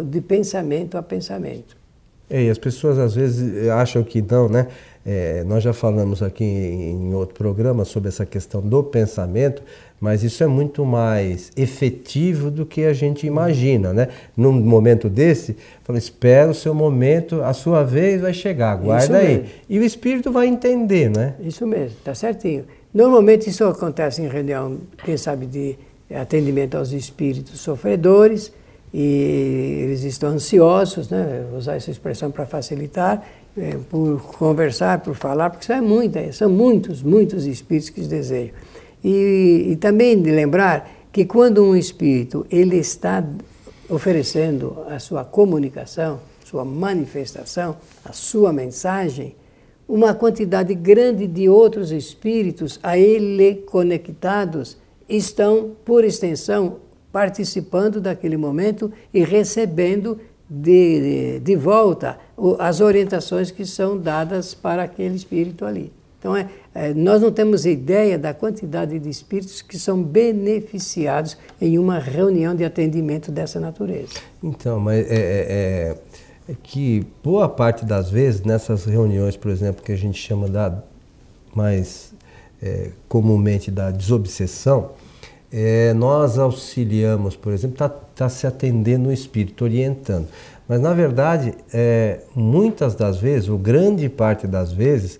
de 0.05 0.21
pensamento 0.21 0.97
a 0.97 1.03
pensamento. 1.03 1.77
É, 2.29 2.43
e 2.43 2.49
as 2.49 2.57
pessoas 2.57 2.97
às 2.97 3.13
vezes 3.13 3.69
acham 3.69 4.03
que 4.03 4.21
não, 4.21 4.49
né? 4.49 4.67
É, 5.05 5.43
nós 5.43 5.63
já 5.63 5.71
falamos 5.71 6.23
aqui 6.23 6.43
em, 6.43 7.09
em 7.09 7.13
outro 7.13 7.35
programa 7.35 7.85
sobre 7.85 8.09
essa 8.09 8.25
questão 8.25 8.59
do 8.59 8.83
pensamento, 8.83 9.61
mas 10.01 10.23
isso 10.23 10.43
é 10.43 10.47
muito 10.47 10.83
mais 10.83 11.51
efetivo 11.55 12.49
do 12.49 12.65
que 12.65 12.83
a 12.85 12.93
gente 12.93 13.27
imagina, 13.27 13.93
né? 13.93 14.07
Num 14.35 14.51
momento 14.51 15.07
desse, 15.07 15.55
fala, 15.83 15.99
espera 15.99 16.49
o 16.49 16.55
seu 16.55 16.73
momento, 16.73 17.43
a 17.43 17.53
sua 17.53 17.83
vez 17.83 18.19
vai 18.19 18.33
chegar, 18.33 18.71
aguarda 18.71 19.17
aí. 19.17 19.45
E 19.69 19.77
o 19.77 19.83
espírito 19.83 20.31
vai 20.31 20.47
entender, 20.47 21.11
né? 21.11 21.35
Isso 21.39 21.67
mesmo, 21.67 21.97
tá 22.03 22.15
certinho. 22.15 22.65
Normalmente 22.91 23.47
isso 23.47 23.63
acontece 23.65 24.23
em 24.23 24.27
reunião, 24.27 24.79
quem 25.03 25.17
sabe, 25.17 25.45
de 25.45 25.77
atendimento 26.11 26.77
aos 26.77 26.91
espíritos 26.91 27.59
sofredores, 27.59 28.51
e 28.97 29.81
eles 29.83 30.05
estão 30.05 30.29
ansiosos, 30.29 31.09
né? 31.09 31.45
Vou 31.49 31.59
usar 31.59 31.75
essa 31.75 31.91
expressão 31.91 32.31
para 32.31 32.45
facilitar, 32.45 33.27
é, 33.57 33.77
por 33.89 34.21
conversar, 34.37 35.01
por 35.01 35.13
falar, 35.15 35.49
porque 35.49 35.65
são, 35.65 35.81
muita, 35.83 36.31
são 36.31 36.49
muitos, 36.49 37.03
muitos 37.03 37.45
espíritos 37.45 37.89
que 37.89 37.99
desejam. 37.99 38.55
E, 39.03 39.67
e 39.71 39.75
também 39.75 40.21
de 40.21 40.31
lembrar 40.31 40.89
que 41.11 41.25
quando 41.25 41.61
um 41.61 41.75
espírito 41.75 42.47
ele 42.49 42.77
está 42.77 43.21
oferecendo 43.89 44.77
a 44.87 44.97
sua 44.97 45.25
comunicação, 45.25 46.21
sua 46.45 46.63
manifestação, 46.63 47.75
a 48.05 48.13
sua 48.13 48.53
mensagem, 48.53 49.35
uma 49.89 50.13
quantidade 50.13 50.73
grande 50.73 51.27
de 51.27 51.49
outros 51.49 51.91
espíritos 51.91 52.79
a 52.81 52.97
ele 52.97 53.55
conectados 53.55 54.77
estão, 55.09 55.71
por 55.83 56.05
extensão, 56.05 56.77
participando 57.15 58.01
daquele 58.01 58.35
momento 58.35 58.91
e 59.13 59.23
recebendo 59.23 60.19
de, 60.49 61.39
de 61.39 61.55
volta 61.55 62.17
as 62.59 62.81
orientações 62.81 63.51
que 63.51 63.65
são 63.65 63.97
dadas 63.97 64.53
para 64.53 64.83
aquele 64.83 65.15
espírito 65.15 65.63
ali. 65.63 65.93
Então, 66.19 66.35
é, 66.35 66.49
é, 66.73 66.93
nós 66.93 67.21
não 67.21 67.31
temos 67.31 67.65
ideia 67.65 68.19
da 68.19 68.33
quantidade 68.33 68.99
de 68.99 69.09
espíritos 69.09 69.61
que 69.61 69.79
são 69.79 70.03
beneficiados 70.03 71.37
em 71.61 71.79
uma 71.79 71.99
reunião 71.99 72.53
de 72.53 72.65
atendimento 72.65 73.31
dessa 73.31 73.61
natureza. 73.61 74.15
Então, 74.43 74.77
mas 74.77 75.09
é, 75.09 75.15
é, 75.15 75.17
é, 75.17 75.97
é 76.49 76.55
que 76.61 77.07
boa 77.23 77.47
parte 77.47 77.85
das 77.85 78.09
vezes, 78.09 78.41
nessas 78.41 78.83
reuniões, 78.83 79.37
por 79.37 79.51
exemplo, 79.51 79.81
que 79.81 79.93
a 79.93 79.97
gente 79.97 80.21
chama 80.21 80.49
da 80.49 80.83
mais 81.55 82.13
é, 82.61 82.89
comumente 83.07 83.71
da 83.71 83.89
desobsessão, 83.89 84.91
é, 85.57 85.93
nós 85.93 86.37
auxiliamos, 86.37 87.37
por 87.37 87.53
exemplo, 87.53 87.75
está 87.75 87.87
tá 87.87 88.27
se 88.27 88.45
atendendo 88.45 89.07
o 89.07 89.13
espírito, 89.13 89.63
orientando. 89.63 90.27
Mas, 90.67 90.81
na 90.81 90.93
verdade, 90.93 91.53
é, 91.73 92.19
muitas 92.35 92.93
das 92.93 93.17
vezes, 93.17 93.47
ou 93.47 93.57
grande 93.57 94.09
parte 94.09 94.47
das 94.47 94.73
vezes, 94.73 95.17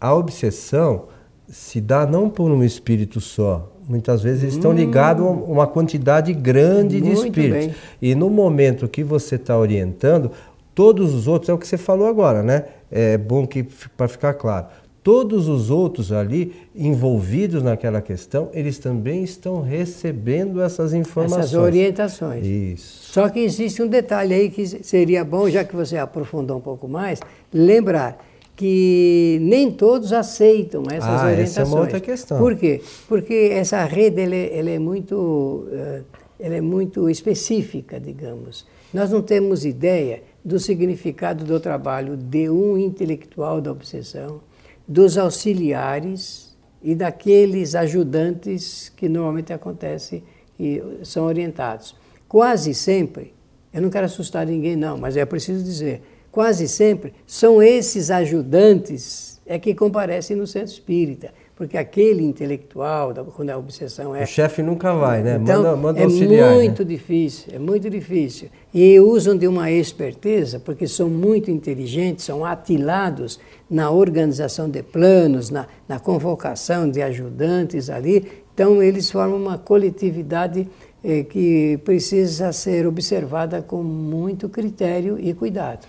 a 0.00 0.14
obsessão 0.14 1.04
se 1.46 1.78
dá 1.78 2.06
não 2.06 2.30
por 2.30 2.50
um 2.50 2.64
espírito 2.64 3.20
só. 3.20 3.70
Muitas 3.86 4.22
vezes 4.22 4.44
eles 4.44 4.54
hum. 4.54 4.58
estão 4.58 4.72
ligados 4.72 5.26
a 5.26 5.28
uma 5.28 5.66
quantidade 5.66 6.32
grande 6.32 6.98
Muito 6.98 7.14
de 7.14 7.26
espíritos. 7.26 7.66
Bem. 7.66 7.74
E 8.00 8.14
no 8.14 8.30
momento 8.30 8.88
que 8.88 9.04
você 9.04 9.34
está 9.34 9.58
orientando, 9.58 10.30
todos 10.74 11.12
os 11.12 11.28
outros, 11.28 11.50
é 11.50 11.52
o 11.52 11.58
que 11.58 11.68
você 11.68 11.76
falou 11.76 12.08
agora, 12.08 12.42
né? 12.42 12.64
É 12.90 13.18
bom 13.18 13.46
que 13.46 13.62
para 13.94 14.08
ficar 14.08 14.32
claro 14.34 14.68
todos 15.06 15.46
os 15.46 15.70
outros 15.70 16.10
ali 16.10 16.52
envolvidos 16.74 17.62
naquela 17.62 18.02
questão, 18.02 18.50
eles 18.52 18.76
também 18.76 19.22
estão 19.22 19.62
recebendo 19.62 20.60
essas 20.60 20.92
informações. 20.92 21.44
Essas 21.44 21.54
orientações. 21.54 22.44
Isso. 22.44 23.12
Só 23.12 23.28
que 23.28 23.38
existe 23.38 23.80
um 23.80 23.86
detalhe 23.86 24.34
aí 24.34 24.50
que 24.50 24.66
seria 24.66 25.24
bom, 25.24 25.48
já 25.48 25.62
que 25.62 25.76
você 25.76 25.96
aprofundou 25.96 26.56
um 26.56 26.60
pouco 26.60 26.88
mais, 26.88 27.20
lembrar 27.54 28.18
que 28.56 29.38
nem 29.42 29.70
todos 29.70 30.12
aceitam 30.12 30.82
essas 30.90 31.04
ah, 31.04 31.26
orientações. 31.26 31.50
Essa 31.50 31.60
é 31.60 31.64
uma 31.64 31.80
outra 31.80 32.00
questão. 32.00 32.38
Por 32.38 32.56
quê? 32.56 32.82
Porque 33.06 33.50
essa 33.52 33.84
rede 33.84 34.22
ela, 34.22 34.34
ela 34.34 34.70
é 34.70 34.78
muito, 34.80 35.68
eh, 35.70 36.02
ela 36.40 36.56
é 36.56 36.60
muito 36.60 37.08
específica, 37.08 38.00
digamos. 38.00 38.66
Nós 38.92 39.12
não 39.12 39.22
temos 39.22 39.64
ideia 39.64 40.24
do 40.44 40.58
significado 40.58 41.44
do 41.44 41.60
trabalho 41.60 42.16
de 42.16 42.50
um 42.50 42.76
intelectual 42.76 43.60
da 43.60 43.70
obsessão, 43.70 44.40
dos 44.86 45.18
auxiliares 45.18 46.56
e 46.82 46.94
daqueles 46.94 47.74
ajudantes 47.74 48.92
que 48.96 49.08
normalmente 49.08 49.52
acontece 49.52 50.22
e 50.58 50.82
são 51.02 51.24
orientados. 51.24 51.96
Quase 52.28 52.74
sempre, 52.74 53.34
eu 53.72 53.82
não 53.82 53.90
quero 53.90 54.06
assustar 54.06 54.46
ninguém 54.46 54.76
não, 54.76 54.96
mas 54.96 55.16
é 55.16 55.24
preciso 55.24 55.64
dizer, 55.64 56.02
quase 56.30 56.68
sempre 56.68 57.14
são 57.26 57.62
esses 57.62 58.10
ajudantes 58.10 59.40
é 59.46 59.58
que 59.58 59.74
comparecem 59.74 60.36
no 60.36 60.46
centro 60.46 60.72
espírita. 60.72 61.32
Porque 61.56 61.78
aquele 61.78 62.22
intelectual, 62.22 63.14
quando 63.34 63.48
a 63.48 63.56
obsessão 63.56 64.14
é. 64.14 64.24
O 64.24 64.26
chefe 64.26 64.62
nunca 64.62 64.92
vai, 64.92 65.22
né? 65.22 65.38
Então, 65.40 65.62
manda, 65.62 65.76
manda 65.76 66.00
é 66.00 66.04
auxiliar. 66.04 66.52
É 66.52 66.54
muito 66.54 66.82
né? 66.82 66.88
difícil, 66.90 67.54
é 67.54 67.58
muito 67.58 67.88
difícil. 67.88 68.50
E 68.74 69.00
usam 69.00 69.34
de 69.34 69.48
uma 69.48 69.70
esperteza, 69.70 70.60
porque 70.60 70.86
são 70.86 71.08
muito 71.08 71.50
inteligentes, 71.50 72.26
são 72.26 72.44
atilados 72.44 73.40
na 73.70 73.90
organização 73.90 74.68
de 74.68 74.82
planos, 74.82 75.48
na, 75.48 75.66
na 75.88 75.98
convocação 75.98 76.90
de 76.90 77.00
ajudantes 77.00 77.88
ali. 77.88 78.30
Então, 78.52 78.82
eles 78.82 79.10
formam 79.10 79.38
uma 79.38 79.56
coletividade 79.56 80.68
eh, 81.02 81.22
que 81.22 81.78
precisa 81.86 82.52
ser 82.52 82.86
observada 82.86 83.62
com 83.62 83.82
muito 83.82 84.46
critério 84.50 85.18
e 85.18 85.32
cuidado. 85.32 85.86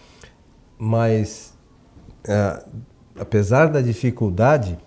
Mas, 0.80 1.54
é, 2.26 2.64
apesar 3.20 3.66
da 3.66 3.82
dificuldade 3.82 4.78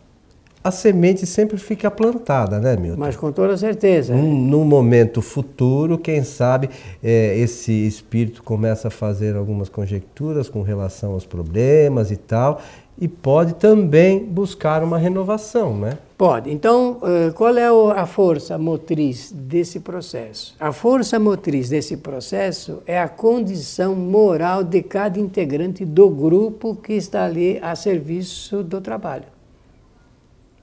a 0.62 0.70
semente 0.70 1.26
sempre 1.26 1.56
fica 1.56 1.90
plantada, 1.90 2.58
né, 2.58 2.76
Milton? 2.76 3.00
Mas 3.00 3.16
com 3.16 3.32
toda 3.32 3.56
certeza. 3.56 4.14
Num, 4.14 4.34
num 4.34 4.64
momento 4.64 5.22
futuro, 5.22 5.96
quem 5.96 6.22
sabe, 6.22 6.68
é, 7.02 7.38
esse 7.38 7.72
espírito 7.72 8.42
começa 8.42 8.88
a 8.88 8.90
fazer 8.90 9.36
algumas 9.36 9.68
conjecturas 9.68 10.48
com 10.48 10.62
relação 10.62 11.12
aos 11.12 11.24
problemas 11.24 12.10
e 12.10 12.16
tal, 12.16 12.60
e 13.00 13.08
pode 13.08 13.54
também 13.54 14.22
buscar 14.22 14.84
uma 14.84 14.98
renovação, 14.98 15.74
né? 15.74 15.96
Pode. 16.18 16.52
Então, 16.52 16.98
eh, 17.02 17.30
qual 17.34 17.56
é 17.56 17.66
a 17.98 18.04
força 18.04 18.58
motriz 18.58 19.32
desse 19.32 19.80
processo? 19.80 20.54
A 20.60 20.70
força 20.70 21.18
motriz 21.18 21.70
desse 21.70 21.96
processo 21.96 22.82
é 22.86 23.00
a 23.00 23.08
condição 23.08 23.94
moral 23.94 24.62
de 24.62 24.82
cada 24.82 25.18
integrante 25.18 25.82
do 25.82 26.10
grupo 26.10 26.76
que 26.76 26.92
está 26.92 27.24
ali 27.24 27.58
a 27.62 27.74
serviço 27.74 28.62
do 28.62 28.82
trabalho. 28.82 29.39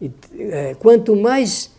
E, 0.01 0.11
é, 0.39 0.75
quanto 0.75 1.15
mais 1.15 1.71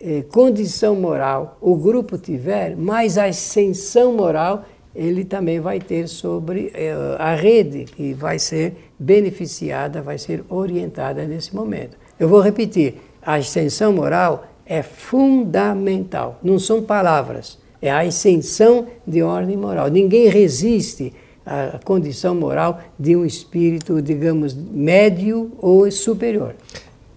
é, 0.00 0.22
condição 0.22 0.94
moral 0.94 1.58
o 1.60 1.74
grupo 1.76 2.16
tiver, 2.18 2.76
mais 2.76 3.18
ascensão 3.18 4.12
moral 4.12 4.64
ele 4.96 5.24
também 5.24 5.60
vai 5.60 5.78
ter 5.78 6.08
sobre 6.08 6.72
é, 6.74 6.92
a 7.18 7.34
rede 7.34 7.84
que 7.84 8.14
vai 8.14 8.38
ser 8.38 8.90
beneficiada, 8.98 10.00
vai 10.00 10.16
ser 10.16 10.42
orientada 10.48 11.24
nesse 11.26 11.54
momento. 11.54 11.98
Eu 12.18 12.28
vou 12.28 12.40
repetir: 12.40 12.94
a 13.22 13.34
ascensão 13.34 13.92
moral 13.92 14.46
é 14.64 14.82
fundamental. 14.82 16.38
Não 16.42 16.58
são 16.58 16.82
palavras, 16.82 17.58
é 17.80 17.90
a 17.90 18.00
ascensão 18.00 18.86
de 19.06 19.22
ordem 19.22 19.56
moral. 19.56 19.88
Ninguém 19.88 20.28
resiste 20.28 21.12
à 21.44 21.78
condição 21.84 22.34
moral 22.34 22.80
de 22.98 23.14
um 23.14 23.24
espírito, 23.24 24.00
digamos, 24.00 24.54
médio 24.54 25.52
ou 25.58 25.88
superior. 25.90 26.54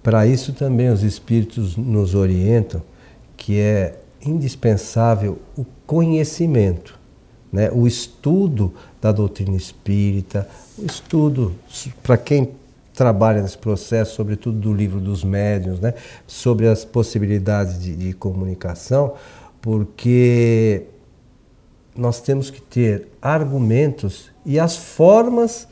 Para 0.09 0.25
isso 0.25 0.53
também 0.53 0.89
os 0.89 1.03
espíritos 1.03 1.77
nos 1.77 2.15
orientam 2.15 2.81
que 3.37 3.59
é 3.59 3.99
indispensável 4.25 5.37
o 5.55 5.63
conhecimento, 5.85 6.97
né? 7.53 7.69
o 7.71 7.85
estudo 7.85 8.73
da 8.99 9.11
doutrina 9.11 9.55
espírita, 9.55 10.49
o 10.79 10.83
estudo, 10.83 11.53
para 12.01 12.17
quem 12.17 12.53
trabalha 12.91 13.43
nesse 13.43 13.59
processo, 13.59 14.15
sobretudo 14.15 14.57
do 14.57 14.73
livro 14.73 14.99
dos 14.99 15.23
médiuns, 15.23 15.79
né? 15.79 15.93
sobre 16.25 16.67
as 16.67 16.83
possibilidades 16.83 17.79
de, 17.79 17.95
de 17.95 18.11
comunicação, 18.13 19.13
porque 19.61 20.85
nós 21.95 22.19
temos 22.19 22.49
que 22.49 22.63
ter 22.63 23.09
argumentos 23.21 24.31
e 24.43 24.59
as 24.59 24.75
formas 24.75 25.67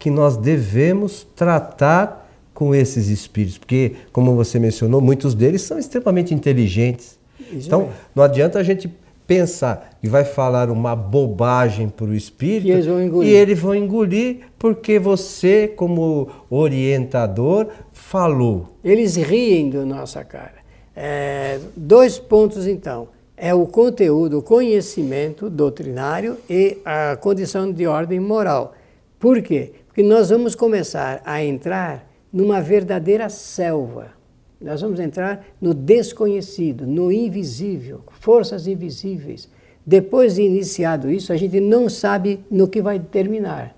que 0.00 0.10
nós 0.10 0.36
devemos 0.36 1.24
tratar 1.36 2.21
com 2.54 2.74
esses 2.74 3.08
espíritos, 3.08 3.58
porque, 3.58 3.92
como 4.12 4.34
você 4.34 4.58
mencionou, 4.58 5.00
muitos 5.00 5.34
deles 5.34 5.62
são 5.62 5.78
extremamente 5.78 6.34
inteligentes. 6.34 7.18
Isso 7.50 7.66
então, 7.66 7.82
é. 7.82 7.88
não 8.14 8.22
adianta 8.22 8.58
a 8.58 8.62
gente 8.62 8.90
pensar 9.26 9.96
e 10.02 10.08
vai 10.08 10.24
falar 10.24 10.70
uma 10.70 10.94
bobagem 10.94 11.88
para 11.88 12.06
o 12.06 12.14
espírito 12.14 12.66
e 12.66 13.30
eles 13.30 13.58
vão 13.58 13.74
engolir 13.74 14.40
porque 14.58 14.98
você, 14.98 15.68
como 15.68 16.28
orientador, 16.50 17.68
falou. 17.92 18.76
Eles 18.84 19.16
riem 19.16 19.70
da 19.70 19.84
nossa 19.84 20.22
cara. 20.24 20.56
É, 20.94 21.58
dois 21.76 22.18
pontos, 22.18 22.66
então. 22.66 23.08
É 23.34 23.52
o 23.54 23.66
conteúdo, 23.66 24.38
o 24.38 24.42
conhecimento 24.42 25.50
doutrinário 25.50 26.36
e 26.48 26.78
a 26.84 27.16
condição 27.16 27.72
de 27.72 27.86
ordem 27.86 28.20
moral. 28.20 28.74
Por 29.18 29.42
quê? 29.42 29.72
Porque 29.88 30.02
nós 30.02 30.30
vamos 30.30 30.54
começar 30.54 31.20
a 31.24 31.42
entrar 31.42 32.11
numa 32.32 32.60
verdadeira 32.60 33.28
selva. 33.28 34.08
Nós 34.60 34.80
vamos 34.80 35.00
entrar 35.00 35.44
no 35.60 35.74
desconhecido, 35.74 36.86
no 36.86 37.10
invisível, 37.10 38.00
forças 38.20 38.66
invisíveis. 38.66 39.48
Depois 39.84 40.36
de 40.36 40.42
iniciado 40.42 41.10
isso, 41.10 41.32
a 41.32 41.36
gente 41.36 41.58
não 41.58 41.88
sabe 41.88 42.38
no 42.48 42.68
que 42.68 42.80
vai 42.80 43.00
terminar, 43.00 43.76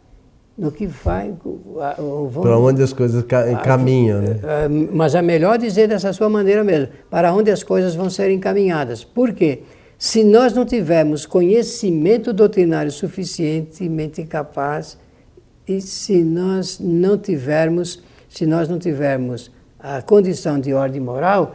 no 0.56 0.70
que 0.70 0.86
vai. 0.86 1.34
Para 2.42 2.58
onde 2.58 2.82
as 2.82 2.92
coisas 2.92 3.24
caminham, 3.62 4.20
né? 4.20 4.38
Mas 4.92 5.14
é 5.14 5.22
melhor 5.22 5.56
dizer 5.56 5.88
dessa 5.88 6.12
sua 6.12 6.28
maneira 6.28 6.62
mesmo, 6.62 6.88
para 7.10 7.32
onde 7.32 7.50
as 7.50 7.62
coisas 7.62 7.94
vão 7.94 8.10
ser 8.10 8.30
encaminhadas. 8.30 9.02
Por 9.02 9.32
quê? 9.32 9.62
Se 9.98 10.22
nós 10.22 10.52
não 10.52 10.66
tivermos 10.66 11.24
conhecimento 11.24 12.34
doutrinário 12.34 12.92
suficientemente 12.92 14.22
capaz, 14.24 14.98
e 15.66 15.80
se 15.80 16.22
nós 16.22 16.78
não 16.78 17.16
tivermos 17.16 18.02
se 18.34 18.46
nós 18.46 18.68
não 18.68 18.80
tivermos 18.80 19.50
a 19.78 20.02
condição 20.02 20.58
de 20.58 20.74
ordem 20.74 21.00
moral, 21.00 21.54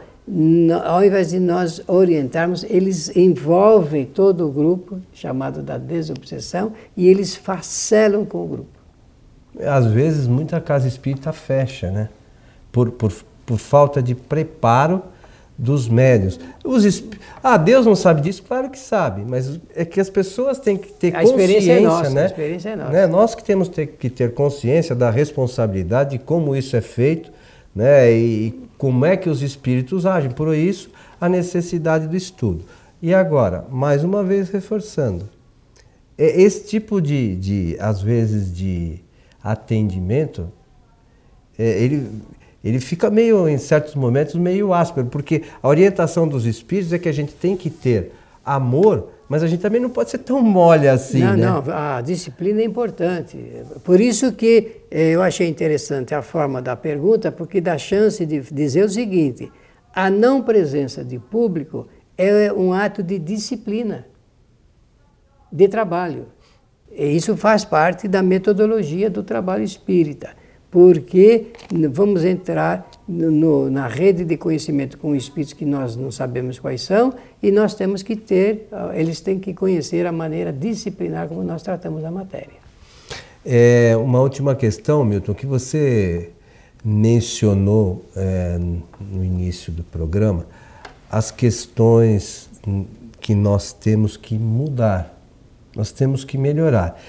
ao 0.84 1.04
invés 1.04 1.30
de 1.30 1.38
nós 1.38 1.82
orientarmos, 1.86 2.64
eles 2.64 3.14
envolvem 3.14 4.06
todo 4.06 4.46
o 4.46 4.50
grupo, 4.50 4.98
chamado 5.12 5.62
da 5.62 5.76
desobsessão, 5.76 6.72
e 6.96 7.06
eles 7.06 7.36
facelam 7.36 8.24
com 8.24 8.44
o 8.44 8.48
grupo. 8.48 8.80
Às 9.60 9.86
vezes, 9.86 10.26
muita 10.26 10.58
casa 10.58 10.88
espírita 10.88 11.32
fecha, 11.32 11.90
né? 11.90 12.08
Por, 12.72 12.90
por, 12.92 13.12
por 13.44 13.58
falta 13.58 14.02
de 14.02 14.14
preparo 14.14 15.02
dos 15.60 15.88
médios. 15.88 16.40
Os 16.64 17.04
Ah, 17.42 17.58
Deus 17.58 17.84
não 17.84 17.94
sabe 17.94 18.22
disso? 18.22 18.42
Claro 18.42 18.70
que 18.70 18.78
sabe, 18.78 19.22
mas 19.28 19.60
é 19.74 19.84
que 19.84 20.00
as 20.00 20.08
pessoas 20.08 20.58
têm 20.58 20.76
que 20.76 20.90
ter 20.90 21.14
a 21.14 21.20
consciência, 21.20 21.42
experiência 21.42 21.72
é 21.72 21.80
nossa, 21.80 22.10
né? 22.10 22.22
A 22.22 22.26
experiência 22.26 22.68
é 22.70 22.76
nossa. 22.76 22.90
Né? 22.90 23.06
Nós 23.06 23.34
que 23.34 23.44
temos 23.44 23.68
que 23.68 24.08
ter 24.08 24.32
consciência 24.32 24.94
da 24.94 25.10
responsabilidade 25.10 26.10
de 26.10 26.18
como 26.18 26.56
isso 26.56 26.74
é 26.76 26.80
feito, 26.80 27.30
né? 27.74 28.10
E 28.10 28.58
como 28.78 29.04
é 29.04 29.18
que 29.18 29.28
os 29.28 29.42
espíritos 29.42 30.06
agem. 30.06 30.30
Por 30.30 30.54
isso, 30.54 30.90
a 31.20 31.28
necessidade 31.28 32.08
do 32.08 32.16
estudo. 32.16 32.64
E 33.02 33.12
agora, 33.12 33.66
mais 33.70 34.02
uma 34.02 34.24
vez 34.24 34.48
reforçando, 34.48 35.28
é 36.16 36.40
esse 36.40 36.66
tipo 36.66 37.02
de, 37.02 37.36
de 37.36 37.76
às 37.78 38.00
vezes, 38.00 38.54
de 38.54 39.00
atendimento, 39.44 40.50
é, 41.58 41.82
ele 41.82 42.08
ele 42.62 42.78
fica 42.78 43.10
meio, 43.10 43.48
em 43.48 43.56
certos 43.56 43.94
momentos, 43.94 44.34
meio 44.34 44.72
áspero, 44.72 45.06
porque 45.06 45.42
a 45.62 45.68
orientação 45.68 46.28
dos 46.28 46.44
espíritos 46.44 46.92
é 46.92 46.98
que 46.98 47.08
a 47.08 47.12
gente 47.12 47.32
tem 47.32 47.56
que 47.56 47.70
ter 47.70 48.12
amor, 48.44 49.08
mas 49.28 49.42
a 49.42 49.46
gente 49.46 49.60
também 49.60 49.80
não 49.80 49.88
pode 49.88 50.10
ser 50.10 50.18
tão 50.18 50.42
mole 50.42 50.86
assim. 50.86 51.20
Não, 51.20 51.36
né? 51.36 51.46
não, 51.46 51.64
a 51.72 52.00
disciplina 52.02 52.60
é 52.60 52.64
importante. 52.64 53.38
Por 53.82 53.98
isso 54.00 54.32
que 54.32 54.82
eh, 54.90 55.12
eu 55.12 55.22
achei 55.22 55.48
interessante 55.48 56.14
a 56.14 56.20
forma 56.20 56.60
da 56.60 56.76
pergunta, 56.76 57.32
porque 57.32 57.60
dá 57.60 57.78
chance 57.78 58.26
de 58.26 58.40
dizer 58.40 58.84
o 58.84 58.88
seguinte: 58.88 59.50
a 59.94 60.10
não 60.10 60.42
presença 60.42 61.02
de 61.02 61.18
público 61.18 61.88
é 62.18 62.52
um 62.52 62.74
ato 62.74 63.02
de 63.02 63.18
disciplina, 63.18 64.06
de 65.50 65.66
trabalho. 65.66 66.26
E 66.92 67.16
isso 67.16 67.36
faz 67.36 67.64
parte 67.64 68.06
da 68.08 68.22
metodologia 68.22 69.08
do 69.08 69.22
trabalho 69.22 69.62
espírita 69.62 70.40
porque 70.70 71.46
vamos 71.92 72.24
entrar 72.24 72.88
no, 73.08 73.68
na 73.68 73.88
rede 73.88 74.24
de 74.24 74.36
conhecimento 74.36 74.96
com 74.96 75.16
espíritos 75.16 75.52
que 75.52 75.64
nós 75.64 75.96
não 75.96 76.12
sabemos 76.12 76.58
quais 76.58 76.82
são 76.82 77.12
e 77.42 77.50
nós 77.50 77.74
temos 77.74 78.02
que 78.02 78.14
ter, 78.14 78.68
eles 78.94 79.20
têm 79.20 79.38
que 79.38 79.52
conhecer 79.52 80.06
a 80.06 80.12
maneira 80.12 80.52
disciplinar 80.52 81.26
como 81.28 81.42
nós 81.42 81.62
tratamos 81.62 82.04
a 82.04 82.10
matéria. 82.10 82.60
É, 83.44 83.96
uma 83.96 84.20
última 84.20 84.54
questão, 84.54 85.04
Milton, 85.04 85.34
que 85.34 85.46
você 85.46 86.30
mencionou 86.84 88.04
é, 88.14 88.58
no 88.58 89.24
início 89.24 89.72
do 89.72 89.82
programa, 89.82 90.46
as 91.10 91.30
questões 91.30 92.48
que 93.20 93.34
nós 93.34 93.72
temos 93.72 94.16
que 94.16 94.36
mudar, 94.38 95.18
nós 95.74 95.90
temos 95.90 96.24
que 96.24 96.38
melhorar. 96.38 97.00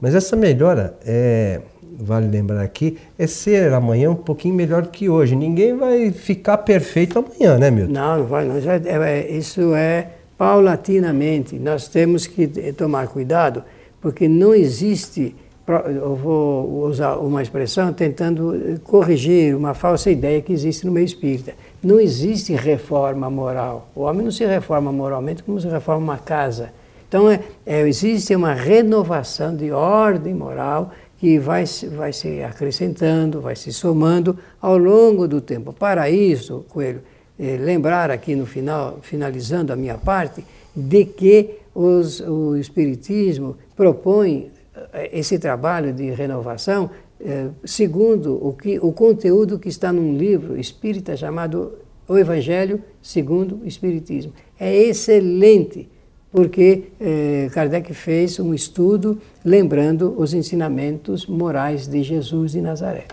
Mas 0.00 0.14
essa 0.14 0.36
melhora 0.36 0.98
é 1.04 1.62
vale 1.98 2.28
lembrar 2.28 2.62
aqui, 2.62 2.98
é 3.18 3.26
ser 3.26 3.72
amanhã 3.72 4.10
um 4.10 4.16
pouquinho 4.16 4.54
melhor 4.54 4.86
que 4.86 5.08
hoje. 5.08 5.34
Ninguém 5.34 5.76
vai 5.76 6.10
ficar 6.10 6.58
perfeito 6.58 7.18
amanhã, 7.18 7.58
né, 7.58 7.70
Milton? 7.70 7.92
Não, 7.92 8.18
não 8.18 8.26
vai. 8.26 8.44
Não. 8.44 8.56
É, 8.56 9.20
é, 9.20 9.30
isso 9.30 9.74
é 9.74 10.08
paulatinamente. 10.36 11.58
Nós 11.58 11.88
temos 11.88 12.26
que 12.26 12.46
tomar 12.72 13.08
cuidado, 13.08 13.64
porque 14.00 14.28
não 14.28 14.54
existe. 14.54 15.34
Eu 15.66 16.14
vou 16.14 16.84
usar 16.86 17.16
uma 17.16 17.42
expressão 17.42 17.92
tentando 17.92 18.78
corrigir 18.84 19.56
uma 19.56 19.74
falsa 19.74 20.10
ideia 20.10 20.40
que 20.40 20.52
existe 20.52 20.86
no 20.86 20.92
meio 20.92 21.04
espírita. 21.04 21.54
Não 21.82 21.98
existe 21.98 22.54
reforma 22.54 23.28
moral. 23.28 23.88
O 23.94 24.02
homem 24.02 24.22
não 24.24 24.30
se 24.30 24.44
reforma 24.46 24.92
moralmente 24.92 25.42
como 25.42 25.60
se 25.60 25.66
reforma 25.66 26.12
uma 26.12 26.18
casa. 26.18 26.70
Então, 27.08 27.30
é, 27.30 27.40
é, 27.64 27.80
existe 27.88 28.34
uma 28.34 28.52
renovação 28.52 29.54
de 29.54 29.70
ordem 29.70 30.34
moral 30.34 30.92
que 31.18 31.38
vai, 31.38 31.64
vai 31.96 32.12
se 32.12 32.42
acrescentando, 32.42 33.40
vai 33.40 33.56
se 33.56 33.72
somando 33.72 34.38
ao 34.60 34.76
longo 34.76 35.26
do 35.26 35.40
tempo. 35.40 35.72
Para 35.72 36.10
isso, 36.10 36.64
Coelho, 36.68 37.00
eh, 37.38 37.56
lembrar 37.56 38.10
aqui 38.10 38.34
no 38.34 38.46
final, 38.46 38.98
finalizando 39.02 39.72
a 39.72 39.76
minha 39.76 39.96
parte, 39.96 40.44
de 40.74 41.04
que 41.04 41.58
os, 41.74 42.20
o 42.20 42.56
Espiritismo 42.56 43.56
propõe 43.74 44.50
eh, 44.92 45.18
esse 45.18 45.38
trabalho 45.38 45.92
de 45.92 46.10
renovação 46.10 46.90
eh, 47.18 47.48
segundo 47.64 48.38
o, 48.46 48.52
que, 48.52 48.78
o 48.78 48.92
conteúdo 48.92 49.58
que 49.58 49.68
está 49.68 49.90
num 49.90 50.16
livro 50.16 50.58
espírita 50.58 51.16
chamado 51.16 51.78
O 52.06 52.16
Evangelho 52.18 52.82
segundo 53.00 53.62
o 53.62 53.66
Espiritismo. 53.66 54.32
É 54.60 54.74
excelente 54.74 55.88
porque 56.30 56.84
eh, 57.00 57.48
Kardec 57.52 57.92
fez 57.94 58.38
um 58.38 58.52
estudo 58.52 59.18
lembrando 59.44 60.14
os 60.18 60.34
ensinamentos 60.34 61.26
morais 61.26 61.86
de 61.86 62.02
Jesus 62.02 62.52
de 62.52 62.60
Nazaré. 62.60 63.06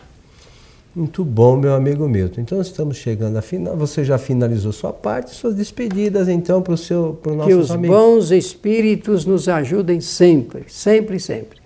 Muito 0.95 1.25
bom, 1.25 1.57
meu 1.57 1.73
amigo 1.73 2.07
Milton. 2.07 2.41
Então 2.41 2.61
estamos 2.61 2.97
chegando 2.97 3.35
a 3.37 3.41
final. 3.41 3.75
Você 3.75 4.03
já 4.03 4.19
finalizou 4.19 4.71
sua 4.71 4.93
parte, 4.93 5.31
suas 5.31 5.55
despedidas 5.55 6.27
então 6.27 6.61
para 6.61 6.73
o 6.73 6.77
seu, 6.77 7.17
para 7.21 7.31
o 7.31 7.35
nosso 7.35 7.49
Que 7.49 7.55
os 7.55 7.71
amigos. 7.71 7.97
bons 7.97 8.31
espíritos 8.31 9.25
nos 9.25 9.49
ajudem 9.49 9.99
sempre, 9.99 10.65
sempre, 10.67 11.19
sempre. 11.19 11.63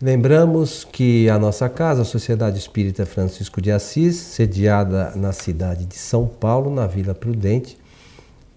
Lembramos 0.00 0.84
que 0.90 1.28
a 1.28 1.38
nossa 1.38 1.68
casa, 1.68 2.00
a 2.00 2.04
Sociedade 2.06 2.58
Espírita 2.58 3.04
Francisco 3.04 3.60
de 3.60 3.70
Assis, 3.70 4.16
sediada 4.16 5.12
na 5.14 5.32
cidade 5.32 5.84
de 5.84 5.96
São 5.96 6.26
Paulo, 6.26 6.74
na 6.74 6.86
Vila 6.86 7.14
Prudente, 7.14 7.76